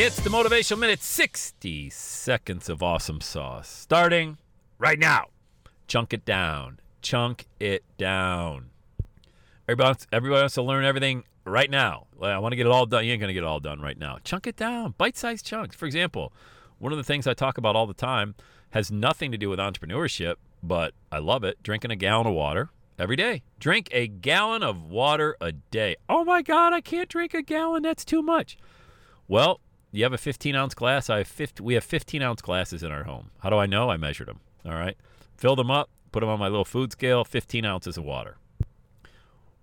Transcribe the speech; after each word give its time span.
It's 0.00 0.20
the 0.20 0.30
Motivational 0.30 0.78
Minute 0.78 1.02
60 1.02 1.90
seconds 1.90 2.68
of 2.68 2.84
awesome 2.84 3.20
sauce. 3.20 3.68
Starting 3.68 4.38
right 4.78 4.96
now. 4.96 5.24
Chunk 5.88 6.14
it 6.14 6.24
down. 6.24 6.78
Chunk 7.02 7.48
it 7.58 7.82
down. 7.98 8.70
Everybody 9.66 9.88
wants, 9.88 10.06
everybody 10.12 10.42
wants 10.42 10.54
to 10.54 10.62
learn 10.62 10.84
everything 10.84 11.24
right 11.44 11.68
now. 11.68 12.06
I 12.22 12.38
want 12.38 12.52
to 12.52 12.56
get 12.56 12.66
it 12.66 12.70
all 12.70 12.86
done. 12.86 13.06
You 13.06 13.12
ain't 13.12 13.18
going 13.18 13.26
to 13.26 13.34
get 13.34 13.42
it 13.42 13.46
all 13.48 13.58
done 13.58 13.80
right 13.80 13.98
now. 13.98 14.18
Chunk 14.22 14.46
it 14.46 14.54
down. 14.54 14.94
Bite 14.96 15.16
sized 15.16 15.44
chunks. 15.44 15.74
For 15.74 15.86
example, 15.86 16.32
one 16.78 16.92
of 16.92 16.98
the 16.98 17.02
things 17.02 17.26
I 17.26 17.34
talk 17.34 17.58
about 17.58 17.74
all 17.74 17.88
the 17.88 17.92
time 17.92 18.36
has 18.70 18.92
nothing 18.92 19.32
to 19.32 19.36
do 19.36 19.50
with 19.50 19.58
entrepreneurship, 19.58 20.36
but 20.62 20.94
I 21.10 21.18
love 21.18 21.42
it. 21.42 21.60
Drinking 21.64 21.90
a 21.90 21.96
gallon 21.96 22.28
of 22.28 22.34
water 22.34 22.70
every 23.00 23.16
day. 23.16 23.42
Drink 23.58 23.88
a 23.90 24.06
gallon 24.06 24.62
of 24.62 24.80
water 24.80 25.36
a 25.40 25.50
day. 25.50 25.96
Oh 26.08 26.24
my 26.24 26.40
God, 26.40 26.72
I 26.72 26.82
can't 26.82 27.08
drink 27.08 27.34
a 27.34 27.42
gallon. 27.42 27.82
That's 27.82 28.04
too 28.04 28.22
much. 28.22 28.56
Well, 29.26 29.58
you 29.92 30.02
have 30.04 30.12
a 30.12 30.18
15 30.18 30.54
ounce 30.54 30.74
glass. 30.74 31.08
I 31.08 31.18
have 31.18 31.28
50, 31.28 31.62
we 31.62 31.74
have 31.74 31.84
15 31.84 32.22
ounce 32.22 32.42
glasses 32.42 32.82
in 32.82 32.92
our 32.92 33.04
home. 33.04 33.30
How 33.40 33.50
do 33.50 33.56
I 33.56 33.66
know? 33.66 33.90
I 33.90 33.96
measured 33.96 34.28
them. 34.28 34.40
All 34.64 34.72
right. 34.72 34.96
Filled 35.36 35.58
them 35.58 35.70
up, 35.70 35.88
put 36.12 36.20
them 36.20 36.28
on 36.28 36.38
my 36.38 36.48
little 36.48 36.64
food 36.64 36.92
scale, 36.92 37.24
15 37.24 37.64
ounces 37.64 37.96
of 37.96 38.04
water. 38.04 38.36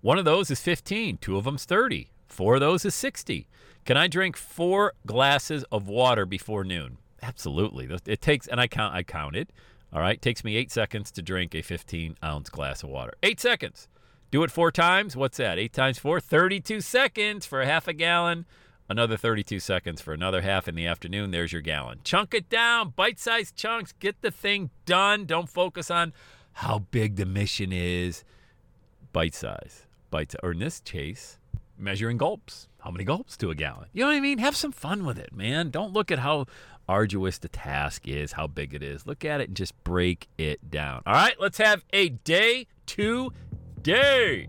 One 0.00 0.18
of 0.18 0.24
those 0.24 0.50
is 0.50 0.60
15, 0.60 1.18
two 1.18 1.36
of 1.36 1.44
them's 1.44 1.64
30, 1.64 2.10
four 2.26 2.54
of 2.54 2.60
those 2.60 2.84
is 2.84 2.94
60. 2.94 3.48
Can 3.84 3.96
I 3.96 4.08
drink 4.08 4.36
four 4.36 4.94
glasses 5.06 5.64
of 5.70 5.88
water 5.88 6.26
before 6.26 6.64
noon? 6.64 6.98
Absolutely. 7.22 7.88
It 8.06 8.20
takes, 8.20 8.46
and 8.46 8.60
I 8.60 8.66
count, 8.66 8.94
I 8.94 9.02
counted. 9.02 9.52
All 9.92 10.00
right. 10.00 10.20
Takes 10.20 10.44
me 10.44 10.56
eight 10.56 10.70
seconds 10.70 11.10
to 11.12 11.22
drink 11.22 11.54
a 11.54 11.62
15 11.62 12.16
ounce 12.22 12.50
glass 12.50 12.82
of 12.82 12.90
water. 12.90 13.14
Eight 13.22 13.40
seconds. 13.40 13.88
Do 14.30 14.42
it 14.42 14.50
four 14.50 14.72
times. 14.72 15.16
What's 15.16 15.38
that? 15.38 15.58
Eight 15.58 15.72
times 15.72 15.98
four? 15.98 16.20
32 16.20 16.80
seconds 16.80 17.46
for 17.46 17.60
a 17.60 17.66
half 17.66 17.86
a 17.86 17.92
gallon 17.92 18.44
another 18.88 19.16
32 19.16 19.60
seconds 19.60 20.00
for 20.00 20.12
another 20.12 20.42
half 20.42 20.68
in 20.68 20.74
the 20.74 20.86
afternoon. 20.86 21.30
There's 21.30 21.52
your 21.52 21.62
gallon. 21.62 22.00
Chunk 22.04 22.34
it 22.34 22.48
down, 22.48 22.90
bite 22.90 23.18
sized 23.18 23.56
chunks. 23.56 23.92
Get 23.92 24.22
the 24.22 24.30
thing 24.30 24.70
done. 24.84 25.24
Don't 25.24 25.48
focus 25.48 25.90
on 25.90 26.12
how 26.54 26.80
big 26.90 27.16
the 27.16 27.26
mission 27.26 27.72
is. 27.72 28.24
Bite 29.12 29.34
size. 29.34 29.86
Bite 30.10 30.34
or 30.42 30.52
in 30.52 30.58
this 30.58 30.80
case, 30.80 31.38
measuring 31.78 32.16
gulps. 32.16 32.68
How 32.80 32.90
many 32.90 33.04
gulps 33.04 33.36
to 33.38 33.50
a 33.50 33.54
gallon? 33.54 33.88
You 33.92 34.02
know 34.02 34.08
what 34.08 34.16
I 34.16 34.20
mean? 34.20 34.38
Have 34.38 34.56
some 34.56 34.72
fun 34.72 35.04
with 35.04 35.18
it, 35.18 35.32
man. 35.32 35.70
Don't 35.70 35.92
look 35.92 36.10
at 36.10 36.20
how 36.20 36.46
arduous 36.88 37.38
the 37.38 37.48
task 37.48 38.06
is, 38.06 38.32
how 38.32 38.46
big 38.46 38.72
it 38.72 38.82
is. 38.82 39.06
Look 39.06 39.24
at 39.24 39.40
it 39.40 39.48
and 39.48 39.56
just 39.56 39.72
break 39.82 40.28
it 40.38 40.70
down. 40.70 41.02
All 41.04 41.14
right, 41.14 41.34
let's 41.40 41.58
have 41.58 41.84
a 41.92 42.10
day 42.10 42.68
to 42.86 43.32
day. 43.82 44.48